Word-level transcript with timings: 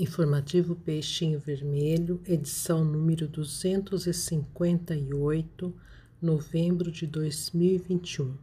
Informativo 0.00 0.74
Peixinho 0.76 1.38
Vermelho, 1.38 2.22
edição 2.26 2.82
número 2.82 3.28
258, 3.28 5.74
novembro 6.22 6.90
de 6.90 7.06
2021. 7.06 8.34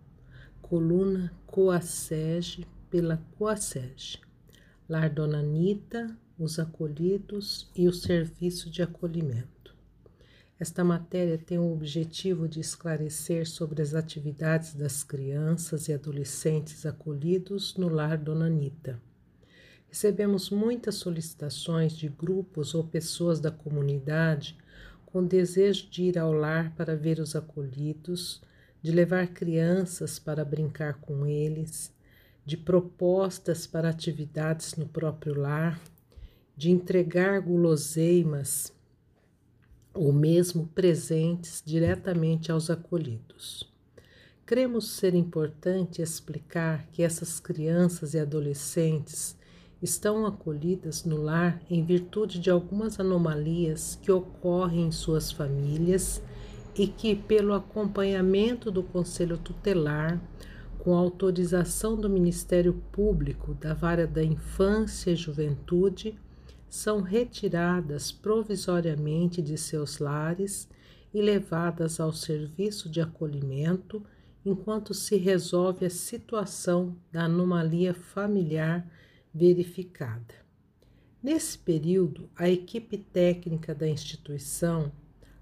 Coluna 0.62 1.33
Coasege 1.47 2.67
pela 2.91 3.17
Coasege. 3.35 4.20
Lar 4.88 5.09
Dona 5.09 5.39
Anitta, 5.39 6.15
os 6.38 6.60
acolhidos 6.60 7.71
e 7.76 7.87
o 7.87 7.92
serviço 7.92 8.69
de 8.69 8.83
acolhimento. 8.83 9.76
Esta 10.60 10.83
matéria 10.83 11.39
tem 11.39 11.58
o 11.58 11.74
objetivo 11.74 12.47
de 12.47 12.60
esclarecer 12.60 13.49
sobre 13.49 13.81
as 13.81 13.96
atividades 13.96 14.76
das 14.76 15.03
crianças 15.03 15.87
e 15.87 15.94
adolescentes 15.94 16.85
acolhidos 16.85 17.76
no 17.77 17.89
Lar 17.89 18.16
Dona 18.16 18.45
Anitta 18.45 19.02
Recebemos 19.90 20.49
muitas 20.49 20.95
solicitações 20.95 21.94
de 21.94 22.09
grupos 22.09 22.75
ou 22.75 22.84
pessoas 22.84 23.39
da 23.39 23.49
comunidade 23.49 24.57
com 25.05 25.25
desejo 25.25 25.89
de 25.89 26.03
ir 26.03 26.17
ao 26.20 26.34
lar 26.34 26.75
para 26.75 26.95
ver 26.95 27.20
os 27.20 27.35
acolhidos, 27.35 28.41
de 28.81 28.91
levar 28.91 29.27
crianças 29.27 30.20
para 30.20 30.44
brincar 30.44 30.95
com 30.95 31.25
eles, 31.25 31.94
de 32.45 32.58
propostas 32.58 33.66
para 33.66 33.89
atividades 33.89 34.75
no 34.75 34.85
próprio 34.85 35.34
lar, 35.39 35.80
de 36.55 36.69
entregar 36.69 37.39
guloseimas 37.39 38.73
ou 39.94 40.11
mesmo 40.11 40.67
presentes 40.67 41.63
diretamente 41.66 42.52
aos 42.52 42.69
acolhidos. 42.69 43.72
Cremos 44.45 44.91
ser 44.91 45.16
importante 45.16 46.02
explicar 46.02 46.88
que 46.91 47.03
essas 47.03 47.39
crianças 47.39 48.13
e 48.13 48.19
adolescentes 48.19 49.36
estão 49.81 50.26
acolhidas 50.26 51.04
no 51.04 51.22
lar 51.22 51.62
em 51.70 51.84
virtude 51.84 52.40
de 52.40 52.49
algumas 52.49 52.99
anomalias 52.99 53.98
que 54.02 54.12
ocorrem 54.12 54.88
em 54.88 54.92
suas 54.92 55.31
famílias 55.31 56.22
e 56.75 56.88
que, 56.88 57.16
pelo 57.16 57.53
acompanhamento 57.53 58.72
do 58.72 58.84
Conselho 58.84 59.38
Tutelar, 59.38 60.22
com 60.80 60.95
autorização 60.95 61.95
do 61.95 62.09
Ministério 62.09 62.73
Público 62.92 63.53
da 63.53 63.73
Vara 63.73 64.08
da 64.08 64.23
Infância 64.23 65.11
e 65.11 65.16
Juventude, 65.16 66.17
são 66.69 67.02
retiradas 67.02 68.12
provisoriamente 68.12 69.41
de 69.41 69.58
seus 69.58 70.00
lares 70.00 70.67
e 71.14 71.22
levadas 71.22 72.00
ao 72.00 72.12
serviço 72.12 72.89
de 72.89 73.02
acolhimento 73.02 74.03
enquanto 74.45 74.94
se 74.94 75.17
resolve 75.17 75.86
a 75.86 75.89
situação 75.89 76.95
da 77.12 77.23
anomalia 77.23 77.94
familiar 77.94 78.88
verificada. 79.38 80.33
Nesse 81.21 81.57
período, 81.57 82.30
a 82.35 82.49
equipe 82.49 82.97
técnica 82.97 83.75
da 83.75 83.88
instituição, 83.88 84.91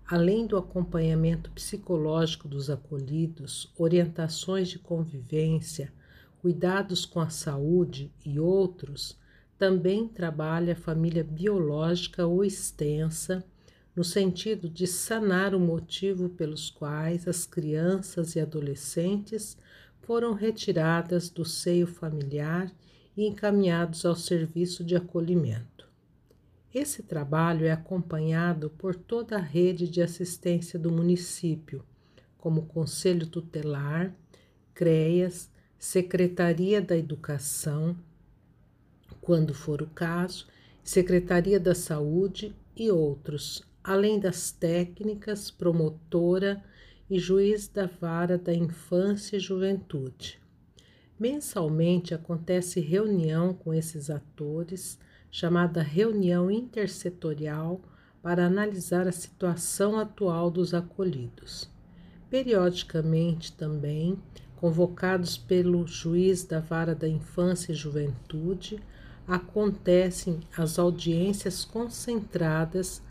além 0.05 0.45
do 0.45 0.57
acompanhamento 0.57 1.49
psicológico 1.51 2.47
dos 2.47 2.69
acolhidos, 2.69 3.71
orientações 3.77 4.67
de 4.67 4.79
convivência, 4.79 5.93
cuidados 6.41 7.05
com 7.05 7.21
a 7.21 7.29
saúde 7.29 8.11
e 8.25 8.39
outros, 8.39 9.17
também 9.57 10.07
trabalha 10.07 10.73
a 10.73 10.77
família 10.77 11.23
biológica 11.23 12.27
ou 12.27 12.43
extensa, 12.43 13.45
no 13.95 14.03
sentido 14.03 14.69
de 14.69 14.85
sanar 14.85 15.55
o 15.55 15.59
motivo 15.59 16.27
pelos 16.27 16.69
quais 16.69 17.27
as 17.29 17.45
crianças 17.45 18.35
e 18.35 18.41
adolescentes 18.41 19.57
foram 20.01 20.33
retiradas 20.33 21.29
do 21.29 21.45
seio 21.45 21.87
familiar 21.87 22.69
e 23.15 23.25
encaminhados 23.25 24.05
ao 24.05 24.15
serviço 24.15 24.83
de 24.83 24.95
acolhimento. 24.95 25.87
Esse 26.73 27.01
trabalho 27.01 27.65
é 27.65 27.71
acompanhado 27.71 28.69
por 28.69 28.95
toda 28.95 29.37
a 29.37 29.41
rede 29.41 29.87
de 29.87 30.01
assistência 30.01 30.77
do 30.77 30.91
município, 30.91 31.83
como 32.37 32.65
Conselho 32.65 33.25
Tutelar, 33.25 34.13
CREAS, 34.73 35.49
Secretaria 35.79 36.81
da 36.81 36.97
Educação, 36.97 37.95
quando 39.21 39.53
for 39.53 39.81
o 39.81 39.87
caso, 39.87 40.47
Secretaria 40.83 41.59
da 41.59 41.73
Saúde 41.73 42.53
e 42.75 42.91
outros, 42.91 43.63
além 43.83 44.19
das 44.19 44.51
técnicas, 44.51 45.49
promotora 45.49 46.61
e 47.09 47.17
juiz 47.17 47.67
da 47.67 47.87
vara 47.87 48.37
da 48.37 48.53
infância 48.53 49.37
e 49.37 49.39
juventude. 49.39 50.44
Mensalmente 51.17 52.13
acontece 52.13 52.81
reunião 52.81 53.53
com 53.53 53.73
esses 53.73 54.09
atores, 54.09 54.99
chamada 55.31 55.81
reunião 55.81 56.51
intersetorial, 56.51 57.81
para 58.21 58.45
analisar 58.45 59.07
a 59.07 59.11
situação 59.11 59.97
atual 59.97 60.51
dos 60.51 60.73
acolhidos. 60.73 61.69
Periodicamente 62.29 63.53
também, 63.53 64.17
convocados 64.57 65.37
pelo 65.37 65.87
juiz 65.87 66.43
da 66.43 66.59
Vara 66.59 66.93
da 66.93 67.07
Infância 67.07 67.71
e 67.71 67.75
Juventude, 67.75 68.81
acontecem 69.25 70.41
as 70.57 70.77
audiências 70.77 71.63
concentradas 71.63 73.01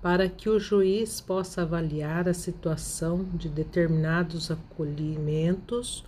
para 0.00 0.28
que 0.30 0.48
o 0.48 0.58
juiz 0.58 1.20
possa 1.20 1.62
avaliar 1.62 2.26
a 2.26 2.32
situação 2.32 3.24
de 3.34 3.48
determinados 3.48 4.50
acolhimentos 4.50 6.04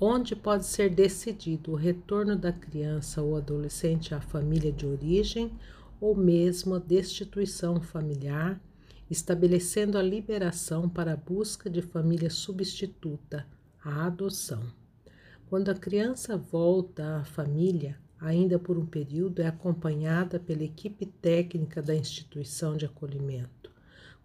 onde 0.00 0.36
pode 0.36 0.64
ser 0.64 0.90
decidido 0.90 1.72
o 1.72 1.76
retorno 1.76 2.36
da 2.36 2.52
criança 2.52 3.20
ou 3.20 3.36
adolescente 3.36 4.14
à 4.14 4.20
família 4.20 4.70
de 4.70 4.86
origem 4.86 5.50
ou 6.00 6.14
mesmo 6.14 6.76
a 6.76 6.78
destituição 6.78 7.80
familiar, 7.80 8.60
estabelecendo 9.10 9.98
a 9.98 10.02
liberação 10.02 10.88
para 10.88 11.14
a 11.14 11.16
busca 11.16 11.68
de 11.68 11.82
família 11.82 12.30
substituta, 12.30 13.44
a 13.82 14.06
adoção. 14.06 14.62
Quando 15.48 15.70
a 15.70 15.74
criança 15.74 16.36
volta 16.36 17.16
à 17.16 17.24
família, 17.24 17.98
ainda 18.20 18.58
por 18.58 18.78
um 18.78 18.86
período, 18.86 19.40
é 19.40 19.46
acompanhada 19.46 20.38
pela 20.38 20.62
equipe 20.62 21.06
técnica 21.06 21.82
da 21.82 21.96
instituição 21.96 22.76
de 22.76 22.84
acolhimento. 22.84 23.57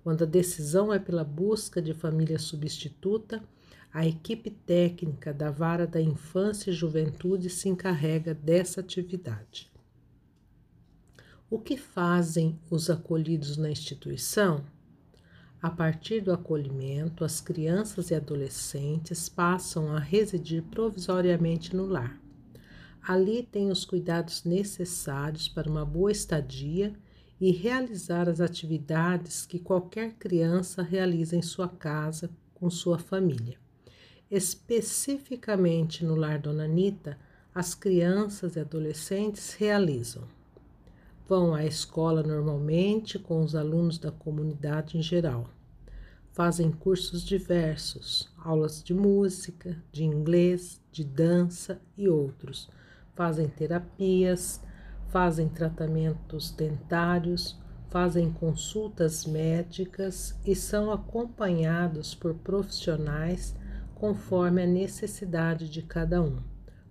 Quando 0.04 0.24
a 0.24 0.28
decisão 0.28 0.94
é 0.94 1.00
pela 1.00 1.24
busca 1.24 1.82
de 1.82 1.94
família 1.94 2.38
substituta, 2.38 3.42
a 3.94 4.06
equipe 4.06 4.50
técnica 4.50 5.34
da 5.34 5.50
Vara 5.50 5.88
da 5.88 6.02
Infância 6.02 6.72
e 6.72 6.74
Juventude 6.74 7.50
se 7.50 7.70
encarrega 7.70 8.34
dessa 8.34 8.82
atividade. 8.82 9.72
O 11.50 11.58
que 11.58 11.78
fazem 11.78 12.60
os 12.70 12.90
acolhidos 12.90 13.56
na 13.56 13.70
instituição? 13.70 14.66
A 15.62 15.70
partir 15.70 16.20
do 16.20 16.34
acolhimento, 16.34 17.24
as 17.24 17.40
crianças 17.40 18.12
e 18.12 18.16
adolescentes 18.16 19.30
passam 19.30 19.96
a 19.96 20.00
residir 20.00 20.64
provisoriamente 20.64 21.74
no 21.74 21.86
lar. 21.86 22.20
Ali 23.02 23.44
têm 23.44 23.72
os 23.72 23.86
cuidados 23.86 24.44
necessários 24.44 25.48
para 25.48 25.70
uma 25.70 25.86
boa 25.86 26.12
estadia 26.12 26.94
e 27.44 27.52
realizar 27.52 28.30
as 28.30 28.40
atividades 28.40 29.46
que 29.46 29.60
qualquer 29.60 30.14
criança 30.14 30.82
realiza 30.82 31.36
em 31.36 31.42
sua 31.42 31.68
casa 31.68 32.30
com 32.56 32.70
sua 32.70 32.98
família. 32.98 33.58
Especificamente 34.32 36.06
no 36.06 36.16
lar 36.16 36.40
Dona 36.40 36.64
Anita, 36.64 37.20
as 37.54 37.76
crianças 37.76 38.56
e 38.56 38.62
adolescentes 38.62 39.56
realizam. 39.56 40.24
Vão 41.28 41.54
à 41.54 41.66
escola 41.66 42.24
normalmente 42.24 43.20
com 43.20 43.44
os 43.44 43.56
alunos 43.56 43.98
da 43.98 44.10
comunidade 44.10 44.98
em 44.98 45.02
geral. 45.02 45.50
Fazem 46.32 46.72
cursos 46.72 47.26
diversos, 47.26 48.32
aulas 48.38 48.82
de 48.82 48.94
música, 48.94 49.84
de 49.92 50.06
inglês, 50.06 50.80
de 50.94 51.04
dança 51.04 51.82
e 51.98 52.08
outros. 52.08 52.70
Fazem 53.14 53.50
terapias, 53.50 54.62
fazem 55.14 55.48
tratamentos 55.48 56.50
dentários, 56.50 57.56
fazem 57.92 58.34
consultas 58.34 59.28
médicas 59.28 60.36
e 60.44 60.56
são 60.56 60.92
acompanhados 60.92 62.16
por 62.16 62.34
profissionais 62.34 63.56
conforme 63.94 64.64
a 64.64 64.66
necessidade 64.66 65.70
de 65.70 65.84
cada 65.84 66.20
um. 66.20 66.42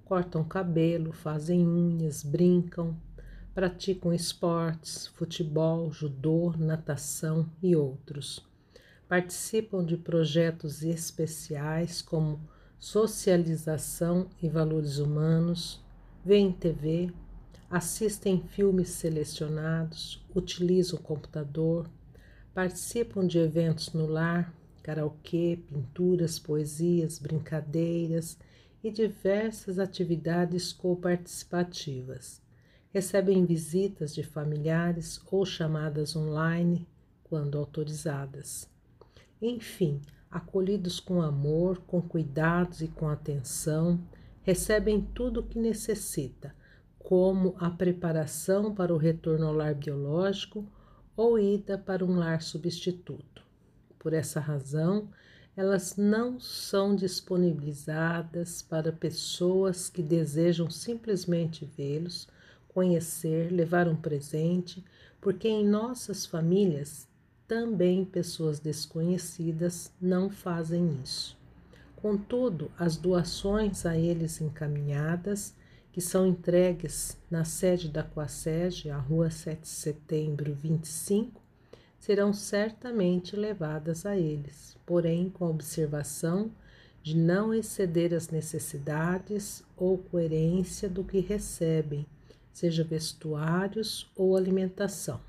Cortam 0.04 0.44
cabelo, 0.44 1.12
fazem 1.12 1.66
unhas, 1.66 2.22
brincam, 2.22 2.96
praticam 3.52 4.12
esportes, 4.12 5.08
futebol, 5.08 5.90
judô, 5.90 6.54
natação 6.56 7.50
e 7.60 7.74
outros. 7.74 8.48
Participam 9.08 9.84
de 9.84 9.96
projetos 9.96 10.84
especiais 10.84 12.00
como 12.00 12.40
socialização 12.78 14.28
e 14.40 14.48
valores 14.48 14.98
humanos, 14.98 15.84
veem 16.24 16.52
TV, 16.52 17.12
assistem 17.72 18.42
filmes 18.48 18.90
selecionados, 18.90 20.22
utilizam 20.34 20.98
o 20.98 21.02
computador, 21.02 21.88
participam 22.52 23.26
de 23.26 23.38
eventos 23.38 23.94
no 23.94 24.06
lar, 24.06 24.54
karaokê, 24.82 25.58
pinturas, 25.66 26.38
poesias, 26.38 27.18
brincadeiras 27.18 28.36
e 28.84 28.90
diversas 28.90 29.78
atividades 29.78 30.70
coparticipativas. 30.70 32.42
recebem 32.92 33.46
visitas 33.46 34.14
de 34.14 34.22
familiares 34.22 35.18
ou 35.30 35.46
chamadas 35.46 36.14
online 36.14 36.86
quando 37.24 37.56
autorizadas. 37.56 38.68
Enfim, 39.40 39.98
acolhidos 40.30 41.00
com 41.00 41.22
amor, 41.22 41.78
com 41.86 42.02
cuidados 42.02 42.82
e 42.82 42.88
com 42.88 43.08
atenção, 43.08 43.98
recebem 44.42 45.00
tudo 45.00 45.40
o 45.40 45.42
que 45.42 45.58
necessita, 45.58 46.54
como 47.02 47.54
a 47.58 47.68
preparação 47.68 48.74
para 48.74 48.94
o 48.94 48.96
retorno 48.96 49.46
ao 49.46 49.52
lar 49.52 49.74
biológico 49.74 50.64
ou 51.16 51.38
ida 51.38 51.76
para 51.76 52.04
um 52.04 52.16
lar 52.16 52.40
substituto. 52.40 53.42
Por 53.98 54.12
essa 54.12 54.40
razão, 54.40 55.08
elas 55.56 55.96
não 55.96 56.40
são 56.40 56.96
disponibilizadas 56.96 58.62
para 58.62 58.92
pessoas 58.92 59.90
que 59.90 60.02
desejam 60.02 60.70
simplesmente 60.70 61.64
vê-los, 61.76 62.26
conhecer, 62.68 63.52
levar 63.52 63.86
um 63.86 63.96
presente, 63.96 64.82
porque 65.20 65.48
em 65.48 65.66
nossas 65.66 66.24
famílias 66.24 67.06
também 67.46 68.04
pessoas 68.04 68.58
desconhecidas 68.58 69.92
não 70.00 70.30
fazem 70.30 70.98
isso. 71.04 71.36
Contudo, 71.96 72.70
as 72.78 72.96
doações 72.96 73.84
a 73.84 73.96
eles 73.96 74.40
encaminhadas, 74.40 75.54
que 75.92 76.00
são 76.00 76.26
entregues 76.26 77.18
na 77.30 77.44
sede 77.44 77.88
da 77.88 78.02
Coasege, 78.02 78.88
a 78.88 78.96
Rua 78.96 79.30
7 79.30 79.60
de 79.60 79.68
Setembro 79.68 80.54
25, 80.54 81.40
serão 82.00 82.32
certamente 82.32 83.36
levadas 83.36 84.06
a 84.06 84.16
eles, 84.16 84.76
porém 84.86 85.28
com 85.28 85.44
a 85.44 85.50
observação 85.50 86.50
de 87.02 87.16
não 87.16 87.52
exceder 87.52 88.14
as 88.14 88.30
necessidades 88.30 89.62
ou 89.76 89.98
coerência 89.98 90.88
do 90.88 91.04
que 91.04 91.20
recebem, 91.20 92.06
seja 92.52 92.82
vestuários 92.82 94.10
ou 94.16 94.36
alimentação. 94.36 95.20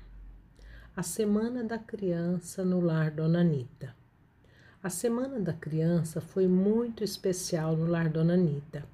A 0.96 1.02
Semana 1.02 1.62
da 1.62 1.78
Criança 1.78 2.64
no 2.64 2.80
Lar 2.80 3.10
Dona 3.10 3.40
Anita. 3.40 3.94
A 4.82 4.88
Semana 4.88 5.40
da 5.40 5.52
Criança 5.52 6.20
foi 6.20 6.46
muito 6.46 7.02
especial 7.04 7.76
no 7.76 7.86
Lar 7.86 8.08
Dona 8.08 8.34
Anita. 8.34 8.93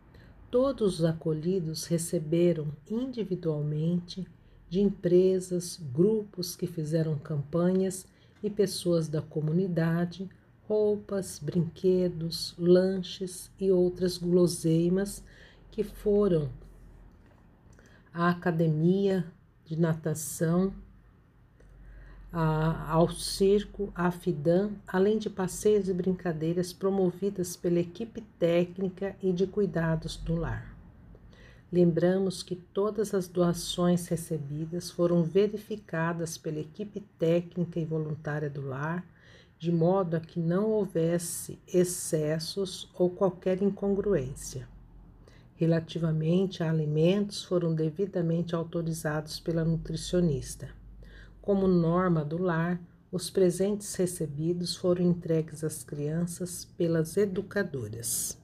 Todos 0.51 0.99
os 0.99 1.05
acolhidos 1.05 1.87
receberam 1.87 2.73
individualmente 2.91 4.27
de 4.69 4.81
empresas, 4.81 5.81
grupos 5.93 6.57
que 6.57 6.67
fizeram 6.67 7.17
campanhas 7.17 8.05
e 8.43 8.51
pessoas 8.51 9.09
da 9.09 9.23
comunidade, 9.23 10.29
roupas, 10.69 11.39
brinquedos, 11.39 12.55
lanches 12.59 13.51
e 13.61 13.71
outras 13.71 14.19
guloseimas 14.19 15.23
que 15.71 15.85
foram 15.85 16.51
à 18.13 18.31
academia 18.31 19.25
de 19.65 19.79
natação, 19.79 20.75
ao 22.33 23.11
circo, 23.11 23.93
à 23.95 24.11
FIDAM, 24.11 24.73
além 24.87 25.19
de 25.19 25.29
passeios 25.29 25.89
e 25.89 25.93
brincadeiras 25.93 26.73
promovidas 26.73 27.57
pela 27.57 27.81
equipe 27.81 28.21
técnica 28.39 29.17
e 29.23 29.33
de 29.33 29.47
cuidados 29.47 30.17
do 30.17 30.37
lar. 30.37 30.77
Lembramos 31.73 32.43
que 32.43 32.57
todas 32.57 33.15
as 33.15 33.29
doações 33.29 34.09
recebidas 34.09 34.91
foram 34.91 35.23
verificadas 35.23 36.37
pela 36.37 36.59
equipe 36.59 37.01
técnica 37.19 37.79
e 37.79 37.85
voluntária 37.85 38.51
do 38.51 38.61
lar, 38.61 39.05
de 39.59 39.71
modo 39.71 40.17
a 40.17 40.21
que 40.21 40.41
não 40.41 40.71
houvesse 40.71 41.59
excessos 41.69 42.91
ou 42.95 43.11
qualquer 43.11 43.63
incongruência. 43.63 44.69
Relativamente 45.55 46.63
a 46.63 46.71
alimentos, 46.71 47.45
foram 47.45 47.75
devidamente 47.75 48.55
autorizados 48.55 49.39
pela 49.39 49.65
nutricionista. 49.65 50.80
Como 51.51 51.67
norma 51.67 52.25
do 52.25 52.41
lar, 52.41 52.81
os 53.11 53.29
presentes 53.29 53.93
recebidos 53.97 54.77
foram 54.77 55.03
entregues 55.05 55.65
às 55.65 55.83
crianças 55.83 56.65
pelas 56.65 57.17
educadoras. 57.17 58.40